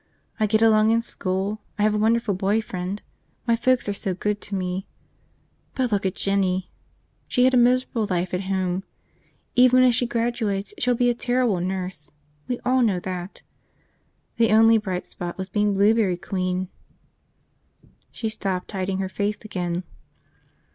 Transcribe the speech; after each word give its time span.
I 0.39 0.47
get 0.47 0.63
along 0.63 0.89
in 0.89 1.03
school, 1.03 1.61
I 1.77 1.83
have 1.83 1.93
a 1.93 1.97
wonderful 1.99 2.33
boy 2.33 2.59
friend, 2.59 2.99
my 3.45 3.55
folks 3.55 3.87
are 3.87 3.93
so 3.93 4.15
good 4.15 4.41
to 4.41 4.55
me– 4.55 4.87
but 5.75 5.91
look 5.91 6.07
at 6.07 6.15
Jinny! 6.15 6.71
She 7.27 7.43
had 7.43 7.53
a 7.53 7.57
miserable 7.57 8.07
life 8.09 8.33
at 8.33 8.45
home. 8.45 8.83
Even 9.53 9.83
if 9.83 9.93
she 9.93 10.07
graduates 10.07 10.73
she'll 10.79 10.95
be 10.95 11.11
a 11.11 11.13
terrible 11.13 11.59
nurse, 11.59 12.09
we 12.47 12.59
all 12.65 12.81
know 12.81 12.99
that. 13.01 13.43
The 14.37 14.49
only 14.49 14.79
bright 14.79 15.05
spot 15.05 15.37
was 15.37 15.49
being 15.49 15.75
Blueberry 15.75 16.17
Queen...." 16.17 16.69
She 18.11 18.27
stopped, 18.27 18.71
hiding 18.71 18.97
her 18.97 19.07
face 19.09 19.37
again. 19.45 19.83